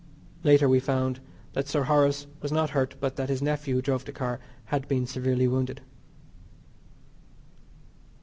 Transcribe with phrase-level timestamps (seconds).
[0.43, 1.19] Later we found
[1.53, 4.39] that Sir Horace was not hurt, but that his nephew who drove the car
[4.73, 5.81] had been severely wounded.